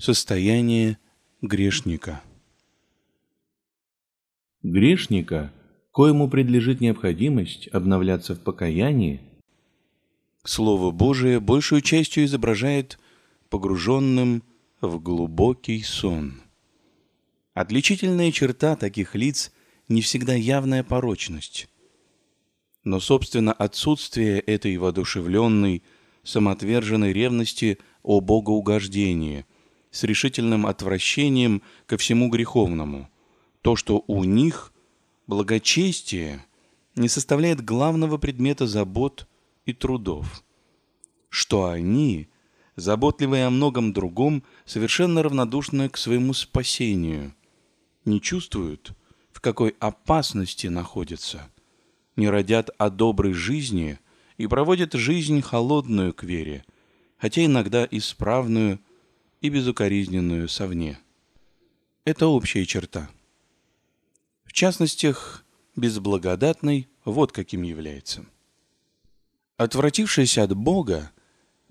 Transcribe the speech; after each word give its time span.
Состояние 0.00 0.96
грешника 1.42 2.22
Грешника, 4.62 5.52
коему 5.90 6.30
предлежит 6.30 6.80
необходимость 6.80 7.66
обновляться 7.72 8.36
в 8.36 8.40
покаянии, 8.40 9.20
Слово 10.44 10.92
Божие 10.92 11.40
большую 11.40 11.80
частью 11.80 12.26
изображает 12.26 12.96
погруженным 13.50 14.44
в 14.80 15.00
глубокий 15.00 15.82
сон. 15.82 16.42
Отличительная 17.52 18.30
черта 18.30 18.76
таких 18.76 19.16
лиц 19.16 19.52
не 19.88 20.00
всегда 20.00 20.34
явная 20.34 20.84
порочность, 20.84 21.68
но, 22.84 23.00
собственно, 23.00 23.52
отсутствие 23.52 24.38
этой 24.38 24.76
воодушевленной, 24.76 25.82
самоотверженной 26.22 27.12
ревности 27.12 27.78
о 28.04 28.20
богоугождении 28.20 29.44
с 29.90 30.04
решительным 30.04 30.66
отвращением 30.66 31.62
ко 31.86 31.96
всему 31.96 32.28
греховному, 32.28 33.08
то, 33.62 33.76
что 33.76 34.04
у 34.06 34.24
них 34.24 34.72
благочестие 35.26 36.44
не 36.94 37.08
составляет 37.08 37.64
главного 37.64 38.18
предмета 38.18 38.66
забот 38.66 39.28
и 39.64 39.72
трудов, 39.72 40.42
что 41.28 41.66
они, 41.66 42.28
заботливые 42.76 43.46
о 43.46 43.50
многом 43.50 43.92
другом, 43.92 44.42
совершенно 44.64 45.22
равнодушны 45.22 45.88
к 45.88 45.96
своему 45.96 46.32
спасению, 46.32 47.34
не 48.04 48.20
чувствуют, 48.20 48.92
в 49.32 49.40
какой 49.40 49.76
опасности 49.78 50.66
находятся, 50.66 51.48
не 52.16 52.28
родят 52.28 52.70
о 52.78 52.90
доброй 52.90 53.32
жизни 53.32 53.98
и 54.36 54.46
проводят 54.46 54.94
жизнь 54.94 55.40
холодную 55.42 56.12
к 56.12 56.24
вере, 56.24 56.64
хотя 57.18 57.44
иногда 57.44 57.86
исправную 57.90 58.80
и 59.40 59.48
безукоризненную 59.48 60.48
совне. 60.48 60.98
Это 62.04 62.26
общая 62.26 62.64
черта. 62.64 63.08
В 64.44 64.52
частностях, 64.52 65.44
безблагодатной 65.76 66.88
вот 67.04 67.32
каким 67.32 67.62
является. 67.62 68.24
Отвратившись 69.56 70.38
от 70.38 70.56
Бога, 70.56 71.10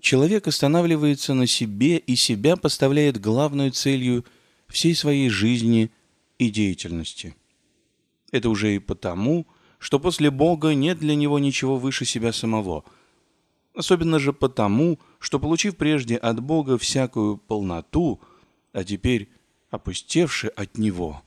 человек 0.00 0.46
останавливается 0.46 1.34
на 1.34 1.46
себе 1.46 1.98
и 1.98 2.16
себя 2.16 2.56
поставляет 2.56 3.20
главной 3.20 3.70
целью 3.70 4.24
всей 4.68 4.94
своей 4.94 5.28
жизни 5.28 5.90
и 6.38 6.50
деятельности. 6.50 7.34
Это 8.30 8.50
уже 8.50 8.76
и 8.76 8.78
потому, 8.78 9.46
что 9.78 9.98
после 9.98 10.30
Бога 10.30 10.74
нет 10.74 10.98
для 10.98 11.14
него 11.14 11.38
ничего 11.38 11.78
выше 11.78 12.04
себя 12.04 12.32
самого. 12.32 12.84
Особенно 13.78 14.18
же 14.18 14.32
потому, 14.32 14.98
что, 15.20 15.38
получив 15.38 15.76
прежде 15.76 16.16
от 16.16 16.40
Бога 16.40 16.78
всякую 16.78 17.36
полноту, 17.36 18.20
а 18.72 18.82
теперь 18.82 19.28
опустевший 19.70 20.50
от 20.50 20.78
Него, 20.78 21.22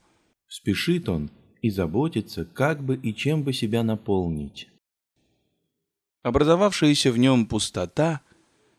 спешит 0.48 1.08
он 1.08 1.30
и 1.62 1.70
заботится, 1.70 2.44
как 2.44 2.82
бы 2.82 2.96
и 2.96 3.14
чем 3.14 3.42
бы 3.42 3.54
себя 3.54 3.82
наполнить. 3.82 4.68
Образовавшаяся 6.22 7.10
в 7.10 7.16
нем 7.16 7.46
пустота 7.46 8.20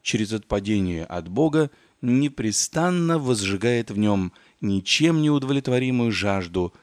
через 0.03 0.33
отпадение 0.33 1.03
от 1.03 1.27
Бога 1.27 1.71
непрестанно 2.03 3.17
возжигает 3.17 3.89
в 3.89 3.97
нем 3.97 4.33
ничем 4.61 5.19
не 5.23 5.31
удовлетворимую 5.31 6.11
жажду, 6.11 6.75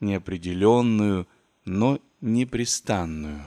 неопределенную, 0.00 1.28
но 1.66 1.98
непрестанную. 2.22 3.46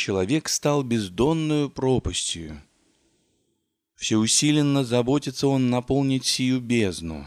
Человек 0.00 0.48
стал 0.48 0.82
бездонную 0.82 1.68
пропастью. 1.68 2.62
Всеусиленно 3.96 4.82
заботится 4.82 5.46
он 5.46 5.68
наполнить 5.68 6.24
сию 6.24 6.58
бездну, 6.58 7.26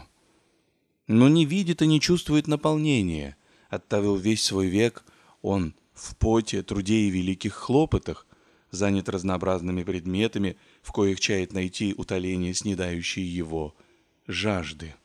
но 1.06 1.28
не 1.28 1.44
видит 1.44 1.82
и 1.82 1.86
не 1.86 2.00
чувствует 2.00 2.48
наполнения. 2.48 3.36
Оттавил 3.68 4.16
весь 4.16 4.42
свой 4.42 4.66
век 4.66 5.04
он 5.40 5.76
в 5.92 6.16
поте, 6.16 6.64
труде 6.64 6.96
и 6.96 7.10
великих 7.10 7.54
хлопотах, 7.54 8.26
занят 8.72 9.08
разнообразными 9.08 9.84
предметами, 9.84 10.56
в 10.82 10.90
коих 10.90 11.20
чает 11.20 11.52
найти 11.52 11.94
утоление 11.96 12.54
снедающей 12.54 13.22
его 13.22 13.76
жажды. 14.26 14.96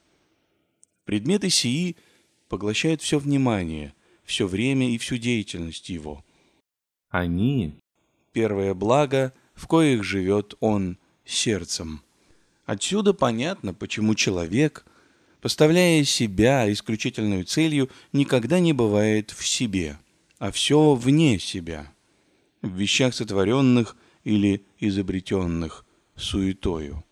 Предметы 1.06 1.52
сии 1.52 1.98
поглощают 2.48 3.04
все 3.04 3.20
внимание, 3.20 3.94
все 4.24 4.48
время 4.48 4.90
и 4.90 4.98
всю 4.98 5.18
деятельность 5.18 5.90
его. 5.90 6.26
Они— 7.10 7.74
первое 8.34 8.74
благо, 8.74 9.34
в 9.56 9.68
коих 9.68 10.04
живет 10.04 10.54
он 10.60 10.98
сердцем. 11.26 12.02
Отсюда 12.66 13.14
понятно, 13.14 13.74
почему 13.74 14.14
человек, 14.16 14.86
поставляя 15.42 16.04
себя 16.04 16.72
исключительной 16.72 17.44
целью, 17.44 17.90
никогда 18.14 18.60
не 18.60 18.74
бывает 18.74 19.32
в 19.32 19.46
себе, 19.48 19.98
а 20.38 20.52
все 20.52 20.94
вне 20.94 21.40
себя, 21.40 21.92
в 22.62 22.76
вещах 22.76 23.16
сотворенных 23.16 23.96
или 24.24 24.64
изобретенных 24.80 25.86
суетою. 26.16 27.04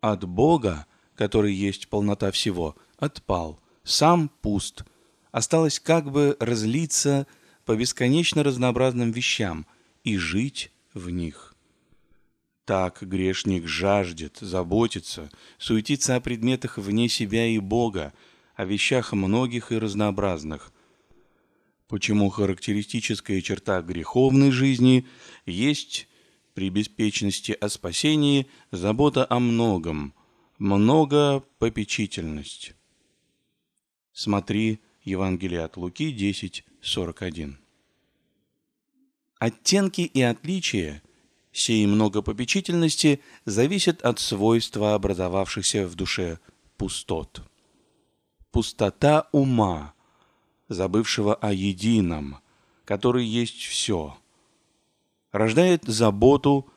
От 0.00 0.24
Бога, 0.24 0.86
который 1.14 1.54
есть 1.54 1.88
полнота 1.88 2.32
всего, 2.32 2.74
отпал, 2.98 3.60
сам 3.84 4.30
пуст, 4.42 4.84
осталось 5.30 5.78
как 5.78 6.10
бы 6.10 6.36
разлиться 6.40 7.26
по 7.70 7.76
бесконечно 7.76 8.42
разнообразным 8.42 9.12
вещам 9.12 9.64
и 10.02 10.16
жить 10.16 10.72
в 10.92 11.08
них. 11.08 11.54
Так 12.64 13.00
грешник 13.00 13.68
жаждет, 13.68 14.38
заботится, 14.40 15.30
суетится 15.56 16.16
о 16.16 16.20
предметах 16.20 16.78
вне 16.78 17.08
себя 17.08 17.46
и 17.46 17.60
Бога, 17.60 18.12
о 18.56 18.64
вещах 18.64 19.12
многих 19.12 19.70
и 19.70 19.78
разнообразных. 19.78 20.72
Почему 21.86 22.28
характеристическая 22.28 23.40
черта 23.40 23.82
греховной 23.82 24.50
жизни 24.50 25.06
есть 25.46 26.08
при 26.54 26.70
беспечности 26.70 27.52
о 27.52 27.68
спасении 27.68 28.48
забота 28.72 29.24
о 29.30 29.38
многом, 29.38 30.12
много 30.58 31.44
попечительность. 31.60 32.74
Смотри 34.12 34.80
Евангелие 35.02 35.62
от 35.62 35.76
Луки 35.76 36.12
10.41. 36.12 37.54
Оттенки 39.38 40.02
и 40.02 40.20
отличия 40.20 41.02
сей 41.52 41.86
многопопечительности 41.86 43.22
зависят 43.44 44.02
от 44.02 44.18
свойства 44.18 44.94
образовавшихся 44.94 45.86
в 45.86 45.94
душе 45.94 46.38
пустот. 46.76 47.42
Пустота 48.50 49.28
ума, 49.32 49.94
забывшего 50.68 51.34
о 51.34 51.52
едином, 51.52 52.38
который 52.84 53.24
есть 53.24 53.62
все, 53.62 54.18
рождает 55.32 55.84
заботу 55.84 56.70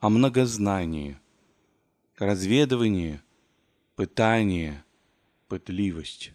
о 0.00 0.10
многознании, 0.10 1.18
разведывании, 2.18 3.22
пытании, 3.96 4.82
пытливость. 5.48 6.32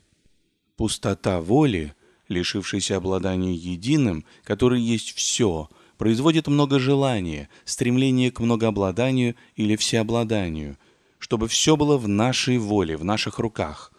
Пустота 0.78 1.40
воли, 1.42 1.94
лишившейся 2.28 2.98
обладания 2.98 3.54
единым, 3.54 4.26
который 4.44 4.82
есть 4.82 5.14
все, 5.14 5.70
производит 5.98 6.48
много 6.48 6.80
желания, 6.80 7.50
стремление 7.64 8.32
к 8.32 8.40
многообладанию 8.40 9.36
или 9.56 9.76
всеобладанию, 9.76 10.78
чтобы 11.18 11.48
все 11.48 11.78
было 11.78 11.98
в 11.98 12.08
нашей 12.08 12.58
воле, 12.58 12.98
в 12.98 13.06
наших 13.06 13.40
руках. 13.40 13.94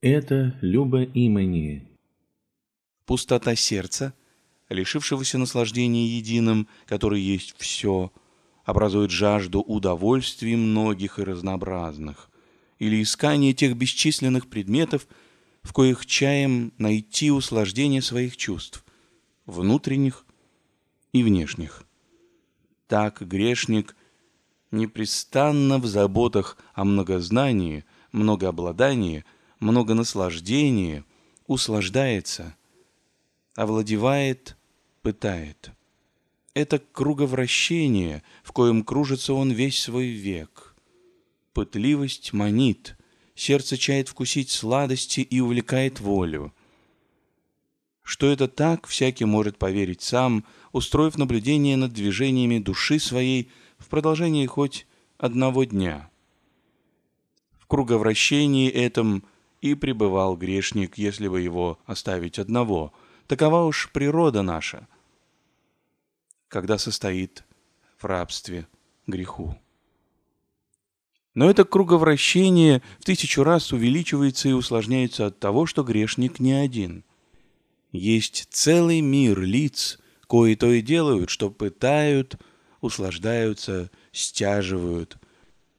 Это 0.00 0.56
любоимение. 0.60 1.88
Пустота 3.06 3.54
сердца, 3.56 4.14
лишившегося 4.68 5.38
наслаждения 5.38 6.06
единым, 6.06 6.68
который 6.86 7.20
есть 7.20 7.54
все, 7.58 8.12
образует 8.64 9.10
жажду 9.10 9.60
удовольствий 9.60 10.56
многих 10.56 11.18
и 11.18 11.24
разнообразных, 11.24 12.30
или 12.78 13.02
искание 13.02 13.52
тех 13.52 13.76
бесчисленных 13.76 14.48
предметов, 14.48 15.06
в 15.64 15.72
коих 15.72 16.06
чаем 16.06 16.72
найти 16.78 17.32
услаждение 17.32 18.02
своих 18.02 18.36
чувств, 18.36 18.84
внутренних 19.46 20.24
и 21.12 21.24
внешних. 21.24 21.82
Так 22.86 23.22
грешник 23.22 23.96
непрестанно 24.70 25.78
в 25.78 25.86
заботах 25.86 26.58
о 26.74 26.84
многознании, 26.84 27.84
многообладании, 28.12 29.24
многонаслаждении 29.58 31.02
услаждается, 31.46 32.54
овладевает, 33.56 34.56
пытает. 35.02 35.70
Это 36.52 36.78
круговращение, 36.78 38.22
в 38.44 38.52
коем 38.52 38.84
кружится 38.84 39.32
он 39.32 39.50
весь 39.50 39.80
свой 39.80 40.08
век. 40.08 40.76
Пытливость 41.52 42.32
манит– 42.32 42.96
сердце 43.34 43.76
чает 43.76 44.08
вкусить 44.08 44.50
сладости 44.50 45.20
и 45.20 45.40
увлекает 45.40 46.00
волю. 46.00 46.52
Что 48.02 48.30
это 48.30 48.48
так, 48.48 48.86
всякий 48.86 49.24
может 49.24 49.56
поверить 49.56 50.02
сам, 50.02 50.44
устроив 50.72 51.16
наблюдение 51.16 51.76
над 51.76 51.92
движениями 51.92 52.58
души 52.58 52.98
своей 52.98 53.50
в 53.78 53.88
продолжении 53.88 54.46
хоть 54.46 54.86
одного 55.18 55.64
дня. 55.64 56.10
В 57.58 57.66
круговращении 57.66 58.70
этом 58.70 59.24
и 59.62 59.74
пребывал 59.74 60.36
грешник, 60.36 60.98
если 60.98 61.28
бы 61.28 61.40
его 61.40 61.78
оставить 61.86 62.38
одного. 62.38 62.92
Такова 63.26 63.64
уж 63.64 63.90
природа 63.90 64.42
наша, 64.42 64.86
когда 66.48 66.76
состоит 66.76 67.44
в 67.96 68.04
рабстве 68.04 68.68
греху. 69.06 69.56
Но 71.34 71.50
это 71.50 71.64
круговращение 71.64 72.80
в 73.00 73.04
тысячу 73.04 73.42
раз 73.42 73.72
увеличивается 73.72 74.48
и 74.48 74.52
усложняется 74.52 75.26
от 75.26 75.38
того, 75.40 75.66
что 75.66 75.82
грешник 75.82 76.38
не 76.38 76.52
один. 76.52 77.04
Есть 77.90 78.46
целый 78.50 79.00
мир 79.00 79.40
лиц, 79.40 79.98
кои 80.28 80.54
то 80.54 80.70
и 80.72 80.80
делают, 80.80 81.30
что 81.30 81.50
пытают, 81.50 82.36
услаждаются, 82.80 83.90
стяживают, 84.12 85.16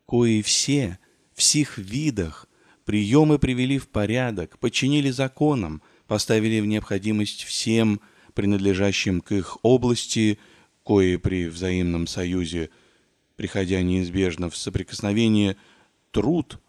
кои 0.05 0.41
все, 0.41 0.99
в 1.33 1.41
сих 1.41 1.77
видах, 1.77 2.47
приемы 2.83 3.39
привели 3.39 3.77
в 3.77 3.87
порядок, 3.87 4.59
подчинили 4.59 5.09
законам, 5.09 5.81
поставили 6.07 6.59
в 6.59 6.65
необходимость 6.65 7.43
всем, 7.43 8.01
принадлежащим 8.33 9.21
к 9.21 9.31
их 9.31 9.57
области, 9.63 10.37
кои 10.83 11.15
при 11.15 11.47
взаимном 11.47 12.07
союзе– 12.07 12.71
приходя 13.35 13.81
неизбежно 13.81 14.49
в 14.49 14.57
соприкосновение 14.57 15.57
труд 16.11 16.59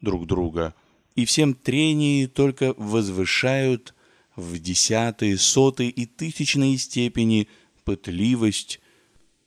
друг 0.00 0.26
друга, 0.26 0.74
и 1.14 1.24
всем 1.24 1.54
трении 1.54 2.26
только 2.26 2.74
возвышают 2.76 3.94
в 4.36 4.58
десятые, 4.58 5.36
сотые 5.38 5.90
и 5.90 6.06
тысячные 6.06 6.78
степени 6.78 7.48
пытливость, 7.84 8.80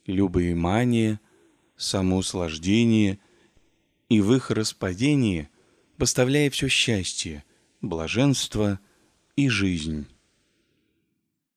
любоимание, 0.06 1.20
самоуслаждение, 1.76 3.18
и 4.08 4.20
в 4.20 4.34
их 4.34 4.50
распадении 4.50 5.48
поставляя 5.96 6.50
все 6.50 6.68
счастье, 6.68 7.44
блаженство 7.80 8.78
и 9.36 9.48
жизнь. 9.48 10.06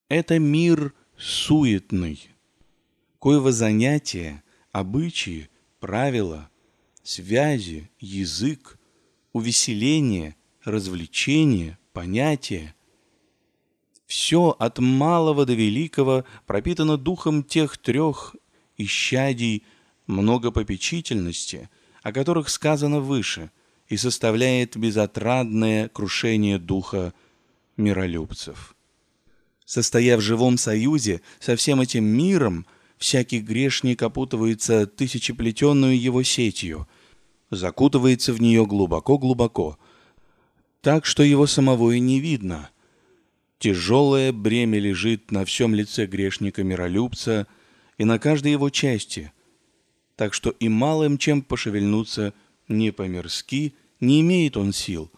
Это 0.10 0.40
мир 0.40 0.94
суетный, 1.18 2.30
коего 3.20 3.52
занятие 3.52 4.44
обычаи, 4.78 5.50
правила, 5.80 6.50
связи, 7.02 7.90
язык, 8.00 8.78
увеселение, 9.34 10.36
развлечение, 10.64 11.80
понятия. 11.94 12.76
Все 14.06 14.56
от 14.60 14.78
малого 14.78 15.48
до 15.48 15.54
великого 15.54 16.26
пропитано 16.46 16.98
духом 16.98 17.44
тех 17.44 17.78
трех 17.80 18.36
исчадий 18.78 19.64
многопопечительности, 20.06 21.70
о 22.04 22.14
которых 22.14 22.48
сказано 22.50 23.00
выше, 23.00 23.50
и 23.88 23.98
составляет 23.98 24.78
безотрадное 24.78 25.90
крушение 25.90 26.60
духа 26.60 27.16
миролюбцев. 27.78 28.76
Состоя 29.66 30.18
в 30.18 30.22
живом 30.22 30.58
союзе 30.58 31.22
со 31.40 31.56
всем 31.56 31.82
этим 31.82 32.06
миром– 32.06 32.68
всякий 32.98 33.40
грешник 33.40 34.02
опутывается 34.02 34.88
тысячеплетенную 34.88 36.00
его 36.00 36.24
сетью, 36.24 36.88
закутывается 37.50 38.34
в 38.34 38.42
нее 38.42 38.66
глубоко-глубоко, 38.66 39.78
так 40.82 41.06
что 41.06 41.24
его 41.24 41.48
самого 41.48 41.92
и 41.92 42.00
не 42.00 42.20
видно. 42.20 42.70
Тяжелое 43.60 44.32
бремя 44.32 44.80
лежит 44.80 45.32
на 45.32 45.44
всем 45.46 45.74
лице 45.74 46.06
грешника-миролюбца 46.06 47.48
и 47.98 48.04
на 48.04 48.20
каждой 48.20 48.52
его 48.52 48.70
части, 48.70 49.32
так 50.16 50.34
что 50.34 50.52
и 50.52 50.70
малым 50.70 51.18
чем 51.18 51.42
пошевельнуться 51.42 52.34
не 52.68 52.92
по-мирски 52.92 53.74
не 54.00 54.22
имеет 54.22 54.58
он 54.58 54.74
сил, 54.74 55.12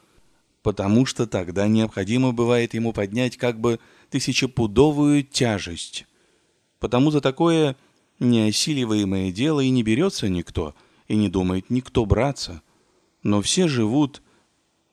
потому 0.61 1.05
что 1.05 1.27
тогда 1.27 1.67
необходимо 1.67 2.31
бывает 2.31 2.73
ему 2.73 2.93
поднять 2.93 3.35
как 3.35 3.59
бы 3.59 3.79
тысячепудовую 4.09 5.23
тяжесть 5.23 6.05
потому 6.79 7.11
за 7.11 7.21
такое 7.21 7.75
неосиливаемое 8.19 9.31
дело 9.31 9.61
и 9.61 9.69
не 9.69 9.83
берется 9.83 10.27
никто, 10.29 10.75
и 11.07 11.15
не 11.15 11.29
думает 11.29 11.69
никто 11.69 12.05
браться. 12.05 12.61
Но 13.23 13.41
все 13.41 13.67
живут, 13.67 14.21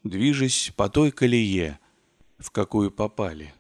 движась 0.05 0.73
по 0.77 0.89
той 0.89 1.11
колее, 1.11 1.79
в 2.39 2.51
какую 2.51 2.91
попали. 2.91 3.55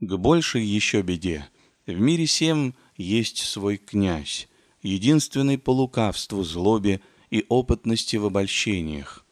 К 0.00 0.16
большей 0.16 0.64
еще 0.64 1.02
беде. 1.02 1.46
В 1.86 1.98
мире 1.98 2.26
всем 2.26 2.74
есть 2.96 3.38
свой 3.38 3.78
князь, 3.78 4.48
единственный 4.82 5.58
по 5.58 5.70
лукавству, 5.70 6.42
злобе 6.44 7.00
и 7.30 7.44
опытности 7.48 8.16
в 8.16 8.26
обольщениях. 8.26 9.24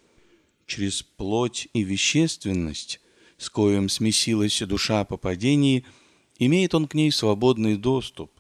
Через 0.67 1.03
плоть 1.03 1.69
и 1.73 1.85
вещественность, 1.85 3.01
с 3.39 3.49
коим 3.49 3.89
смесилась 3.89 4.61
душа 4.61 5.05
по 5.05 5.17
падении– 5.17 5.85
Имеет 6.39 6.75
он 6.75 6.87
к 6.87 6.95
ней 6.95 7.11
свободный 7.11 7.77
доступ 7.77 8.31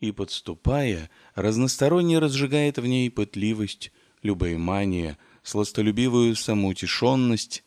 и, 0.00 0.10
подступая, 0.10 1.10
разносторонне 1.34 2.18
разжигает 2.18 2.78
в 2.78 2.86
ней 2.86 3.10
пытливость, 3.10 3.92
любоимание, 4.22 5.18
сластолюбивую 5.42 6.34
самоутешенность, 6.34 7.64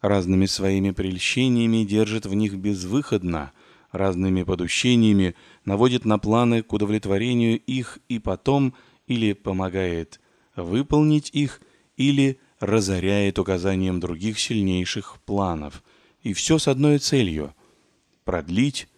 разными 0.00 0.46
своими 0.46 0.90
прельщениями 0.90 1.84
держит 1.84 2.26
в 2.26 2.34
них 2.34 2.54
безвыходно, 2.56 3.52
разными 3.90 4.42
подущениями 4.42 5.34
наводит 5.64 6.04
на 6.04 6.18
планы 6.18 6.62
к 6.62 6.72
удовлетворению 6.72 7.58
их 7.58 7.98
и 8.08 8.18
потом 8.18 8.74
или 9.06 9.32
помогает 9.32 10.20
выполнить 10.54 11.30
их, 11.32 11.60
или 11.96 12.38
разоряет 12.60 13.38
указанием 13.38 14.00
других 14.00 14.38
сильнейших 14.38 15.18
планов. 15.24 15.82
И 16.22 16.32
все 16.32 16.58
с 16.58 16.68
одной 16.68 16.98
целью– 16.98 17.54
продлить 18.24 18.88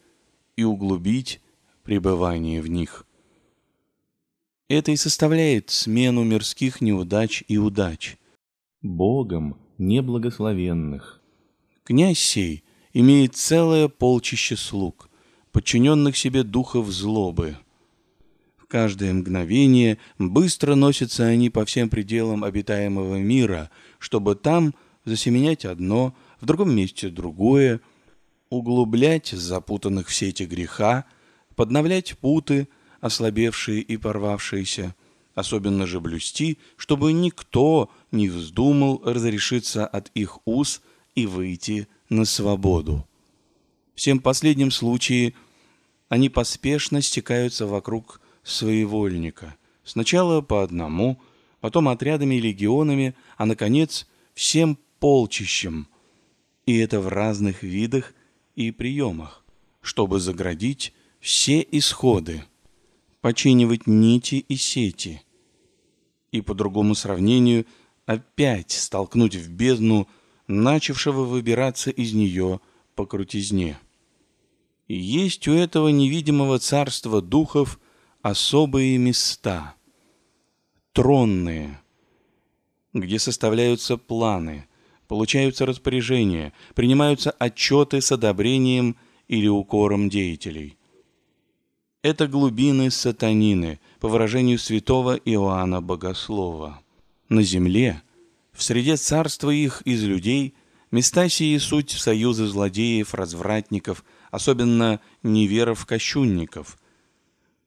и 0.56 0.64
углубить 0.64 1.40
пребывание 1.82 2.60
в 2.60 2.68
них. 2.68 3.06
Это 4.68 4.92
и 4.92 4.96
составляет 4.96 5.70
смену 5.70 6.24
мирских 6.24 6.80
неудач 6.80 7.44
и 7.48 7.58
удач. 7.58 8.16
Богом 8.82 9.58
неблагословенных. 9.78 11.20
Князь 11.84 12.18
сей 12.18 12.64
имеет 12.92 13.36
целое 13.36 13.88
полчище 13.88 14.56
слуг, 14.56 15.10
подчиненных 15.52 16.16
себе 16.16 16.42
духов 16.42 16.88
злобы. 16.88 17.58
В 18.56 18.66
каждое 18.66 19.12
мгновение 19.12 19.98
быстро 20.18 20.74
носятся 20.74 21.24
они 21.26 21.50
по 21.50 21.64
всем 21.64 21.90
пределам 21.90 22.42
обитаемого 22.42 23.16
мира, 23.16 23.70
чтобы 23.98 24.34
там 24.34 24.74
засеменять 25.04 25.66
одно, 25.66 26.14
в 26.40 26.46
другом 26.46 26.74
месте 26.74 27.10
другое— 27.10 27.80
углублять 28.50 29.28
запутанных 29.28 30.08
в 30.08 30.14
сети 30.14 30.44
греха, 30.44 31.04
подновлять 31.56 32.16
путы, 32.18 32.68
ослабевшие 33.00 33.80
и 33.80 33.96
порвавшиеся, 33.96 34.94
особенно 35.34 35.86
же 35.86 36.00
блюсти, 36.00 36.58
чтобы 36.76 37.12
никто 37.12 37.90
не 38.10 38.28
вздумал 38.28 39.02
разрешиться 39.04 39.86
от 39.86 40.10
их 40.14 40.38
уз 40.44 40.80
и 41.14 41.26
выйти 41.26 41.88
на 42.08 42.24
свободу. 42.24 43.06
Всем 43.94 44.20
последнем 44.20 44.70
случае 44.70 45.34
они 46.08 46.28
поспешно 46.28 47.00
стекаются 47.02 47.66
вокруг 47.66 48.20
своевольника, 48.42 49.56
сначала 49.84 50.40
по 50.40 50.62
одному, 50.62 51.20
потом 51.60 51.88
отрядами 51.88 52.36
и 52.36 52.40
легионами, 52.40 53.14
а, 53.36 53.46
наконец, 53.46 54.06
всем 54.34 54.78
полчищем, 54.98 55.88
и 56.66 56.76
это 56.78 57.00
в 57.00 57.08
разных 57.08 57.62
видах 57.62 58.12
и 58.54 58.70
приемах, 58.70 59.44
чтобы 59.80 60.20
заградить 60.20 60.94
все 61.20 61.66
исходы, 61.70 62.44
починивать 63.20 63.86
нити 63.86 64.36
и 64.36 64.56
сети, 64.56 65.22
и 66.30 66.40
по 66.40 66.54
другому 66.54 66.94
сравнению 66.94 67.66
опять 68.06 68.72
столкнуть 68.72 69.34
в 69.34 69.50
бездну 69.50 70.08
начавшего 70.46 71.24
выбираться 71.24 71.90
из 71.90 72.12
нее 72.12 72.60
по 72.94 73.06
крутизне. 73.06 73.78
И 74.88 74.96
есть 74.96 75.48
у 75.48 75.52
этого 75.52 75.88
невидимого 75.88 76.58
царства 76.58 77.22
духов 77.22 77.80
особые 78.20 78.98
места, 78.98 79.74
тронные, 80.92 81.80
где 82.92 83.18
составляются 83.18 83.96
планы– 83.96 84.68
получаются 85.14 85.64
распоряжения, 85.64 86.52
принимаются 86.74 87.30
отчеты 87.30 88.00
с 88.00 88.10
одобрением 88.10 88.96
или 89.28 89.46
укором 89.46 90.10
деятелей. 90.10 90.76
Это 92.02 92.26
глубины 92.26 92.90
сатанины, 92.90 93.78
по 94.00 94.08
выражению 94.08 94.58
святого 94.58 95.14
Иоанна 95.14 95.80
Богослова. 95.80 96.80
На 97.28 97.44
земле, 97.44 98.02
в 98.50 98.64
среде 98.64 98.96
царства 98.96 99.50
их 99.50 99.82
из 99.82 100.02
людей, 100.02 100.54
места 100.90 101.28
сии 101.28 101.58
суть 101.58 101.92
союзы 101.92 102.46
злодеев, 102.48 103.14
развратников, 103.14 104.04
особенно 104.32 104.98
неверов-кощунников, 105.22 106.76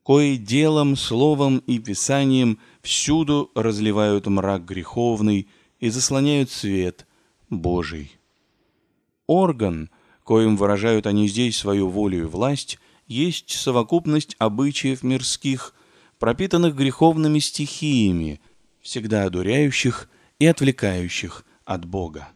кои 0.02 0.36
делом, 0.36 0.96
словом 0.96 1.62
и 1.66 1.78
писанием 1.78 2.58
всюду 2.82 3.50
разливают 3.54 4.26
мрак 4.26 4.66
греховный– 4.66 5.48
и 5.80 5.90
заслоняют 5.90 6.50
свет 6.50 7.06
Божий. 7.50 8.18
Орган, 9.26 9.90
коим 10.24 10.56
выражают 10.56 11.06
они 11.06 11.28
здесь 11.28 11.56
свою 11.56 11.88
волю 11.88 12.20
и 12.20 12.26
власть, 12.26 12.78
есть 13.06 13.50
совокупность 13.50 14.36
обычаев 14.38 15.02
мирских, 15.02 15.74
пропитанных 16.18 16.74
греховными 16.74 17.38
стихиями, 17.38 18.40
всегда 18.80 19.24
одуряющих 19.24 20.08
и 20.38 20.46
отвлекающих 20.46 21.44
от 21.64 21.84
Бога. 21.84 22.28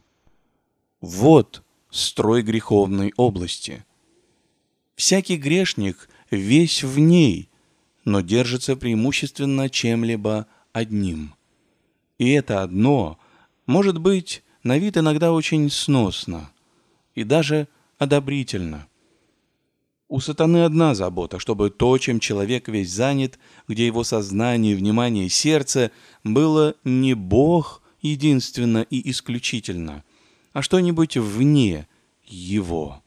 Вот 1.01 1.63
строй 1.89 2.41
греховной 2.41 3.13
области. 3.17 3.85
Всякий 4.95 5.37
грешник 5.37 6.09
весь 6.31 6.83
в 6.83 6.97
ней, 6.99 7.49
но 8.05 8.21
держится 8.21 8.75
преимущественно 8.75 9.69
чем-либо 9.69 10.47
одним. 10.71 11.35
И 12.17 12.31
это 12.31 12.63
одно 12.63 13.19
может 13.65 13.99
быть 13.99 14.42
на 14.63 14.77
вид 14.77 14.97
иногда 14.97 15.31
очень 15.31 15.69
сносно 15.69 16.49
и 17.15 17.23
даже 17.23 17.67
одобрительно. 17.97 18.87
У 20.07 20.19
сатаны 20.19 20.63
одна 20.63 20.93
забота, 20.95 21.39
чтобы 21.39 21.69
то, 21.69 21.97
чем 21.97 22.19
человек 22.19 22.67
весь 22.67 22.91
занят, 22.91 23.39
где 23.67 23.85
его 23.85 24.03
сознание, 24.03 24.75
внимание 24.75 25.25
и 25.25 25.29
сердце, 25.29 25.91
было 26.23 26.75
не 26.83 27.13
Бог 27.13 27.81
единственно 28.01 28.85
и 28.89 29.09
исключительно, 29.09 30.03
а 30.51 30.61
что-нибудь 30.61 31.17
вне 31.17 31.87
его. 32.25 33.01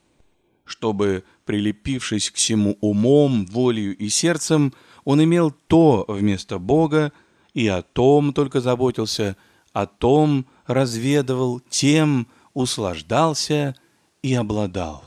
Чтобы, 0.64 1.22
прилепившись 1.44 2.30
к 2.30 2.34
всему 2.34 2.76
умом, 2.80 3.46
волею 3.46 3.96
и 3.96 4.08
сердцем, 4.08 4.74
он 5.04 5.22
имел 5.22 5.52
то 5.68 6.04
вместо 6.08 6.58
Бога 6.58 7.12
и 7.54 7.68
о 7.68 7.82
том 7.82 8.32
только 8.32 8.60
заботился, 8.60 9.36
о 9.72 9.86
том 9.86 10.46
разведывал, 10.66 11.60
тем 11.70 12.28
услаждался 12.54 13.76
и 14.22 14.34
обладал. 14.34 15.04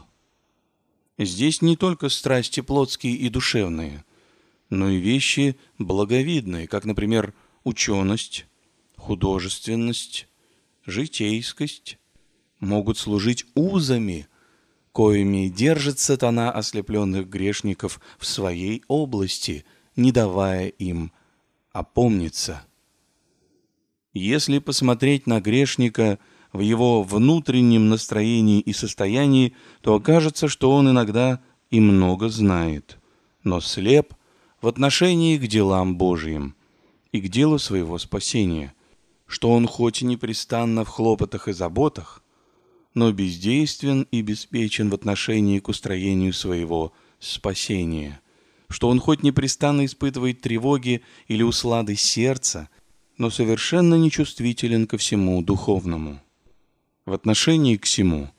Здесь 1.18 1.62
не 1.62 1.76
только 1.76 2.10
страсти 2.10 2.62
плотские 2.62 3.16
и 3.16 3.30
душевные, 3.30 4.06
но 4.70 4.90
и 4.90 4.98
вещи 4.98 5.58
благовидные, 5.78 6.68
как, 6.68 6.86
например, 6.86 7.34
ученость, 7.64 8.46
художественность, 8.96 10.28
житейскость, 10.86 11.98
могут 12.60 12.98
служить 12.98 13.46
узами, 13.56 14.28
коими 14.92 15.50
держит 15.50 16.00
сатана 16.00 16.52
ослепленных 16.52 17.28
грешников 17.28 18.00
в 18.18 18.26
своей 18.26 18.84
области, 18.88 19.66
не 19.96 20.12
давая 20.12 20.68
им 20.68 21.12
опомниться. 21.72 22.66
Если 24.14 24.60
посмотреть 24.60 25.28
на 25.28 25.40
грешника– 25.42 26.20
в 26.52 26.62
его 26.62 27.04
внутреннем 27.04 27.90
настроении 27.90 28.60
и 28.60 28.74
состоянии, 28.74 29.54
то 29.82 29.96
окажется, 29.96 30.48
что 30.48 30.72
он 30.72 30.90
иногда 30.90 31.42
и 31.70 31.80
много 31.80 32.30
знает, 32.30 32.98
но 33.44 33.62
слеп 33.62 34.14
в 34.62 34.68
отношении 34.68 35.38
к 35.38 35.48
делам 35.48 35.98
Божьим 35.98 36.56
и 37.12 37.22
к 37.22 37.30
делу 37.30 37.60
своего 37.60 37.98
спасения, 37.98 38.74
что 39.28 39.52
он 39.52 39.68
хоть 39.68 40.02
и 40.02 40.06
непрестанно 40.06 40.84
в 40.84 40.90
хлопотах 40.90 41.48
и 41.48 41.54
заботах, 41.54 42.24
но 42.96 43.12
бездействен 43.12 44.08
и 44.12 44.22
беспечен 44.22 44.90
в 44.90 44.96
отношении 44.96 45.60
к 45.60 45.68
устроению 45.68 46.34
своего 46.34 46.92
спасения, 47.20 48.20
что 48.70 48.90
он 48.90 49.00
хоть 49.00 49.22
непрестанно 49.22 49.86
испытывает 49.86 50.42
тревоги 50.42 51.04
или 51.28 51.44
услады 51.44 51.96
сердца, 51.96 52.70
но 53.20 53.30
совершенно 53.30 53.96
нечувствителен 53.96 54.88
ко 54.88 54.98
всему 54.98 55.44
духовному. 55.44 56.22
В 57.06 57.14
отношении 57.14 57.76
к 57.76 57.84
всему 57.84 58.30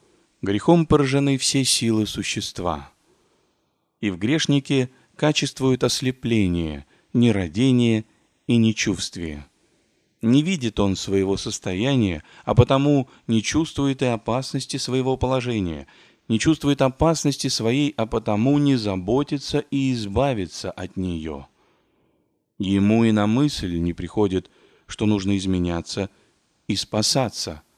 грехом 0.40 0.86
поражены 0.86 1.36
все 1.36 1.64
силы 1.64 2.06
существа. 2.06 2.90
И 4.00 4.10
в 4.10 4.18
грешнике 4.18 4.88
качествует 5.16 5.84
ослепление, 5.84 6.86
нерадение 7.12 8.06
и 8.46 8.56
нечувствие. 8.56 9.46
Не 10.22 10.42
видит 10.42 10.80
он 10.80 10.96
своего 10.96 11.36
состояния, 11.36 12.24
а 12.44 12.54
потому 12.54 13.08
не 13.26 13.42
чувствует 13.42 14.00
и 14.00 14.06
опасности 14.06 14.78
своего 14.78 15.18
положения, 15.18 15.88
не 16.26 16.38
чувствует 16.38 16.80
опасности 16.80 17.48
своей, 17.48 17.92
а 17.98 18.06
потому 18.06 18.56
не 18.56 18.76
заботится 18.76 19.58
и 19.58 19.92
избавится 19.92 20.70
от 20.70 20.96
нее. 20.96 21.48
Ему 22.58 23.04
и 23.04 23.12
на 23.12 23.26
мысль 23.26 23.76
не 23.78 23.92
приходит, 23.92 24.50
что 24.90 25.06
нужно 25.06 25.38
изменяться 25.38 26.10
и 26.68 26.76
спасаться– 26.76 27.62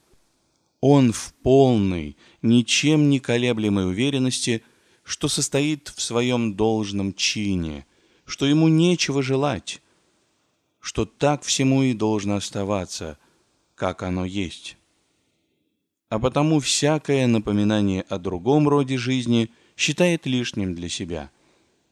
он 0.83 1.13
в 1.13 1.33
полной, 1.45 2.17
ничем 2.43 3.09
не 3.09 3.21
колеблемой 3.21 3.87
уверенности, 3.87 4.65
что 5.05 5.29
состоит 5.29 5.89
в 5.89 6.03
своем 6.03 6.55
должном 6.55 7.15
чине, 7.15 7.87
что 8.27 8.47
ему 8.47 8.67
нечего 8.67 9.23
желать, 9.23 9.81
что 10.81 11.07
так 11.07 11.45
всему 11.45 11.85
и 11.85 11.95
должно 11.95 12.35
оставаться, 12.35 13.17
как 13.77 14.03
оно 14.03 14.25
есть. 14.25 14.77
А 16.09 16.19
потому 16.19 16.59
всякое 16.59 17.29
напоминание 17.29 18.03
о 18.09 18.19
другом 18.19 18.69
роде 18.69 18.99
жизни 18.99 19.51
считает 19.77 20.27
лишним 20.27 20.75
для 20.75 20.89
себя, 20.89 21.31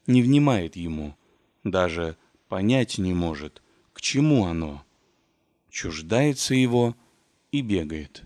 не 0.05 0.21
внимает 0.21 0.75
ему, 0.75 1.15
даже 1.63 2.17
понять 2.49 2.97
не 2.97 3.13
может, 3.13 3.61
к 3.93 4.01
чему 4.01 4.45
оно, 4.45 4.83
чуждается 5.71 6.53
его 6.53 6.95
и 7.51 7.61
бегает. 7.61 8.23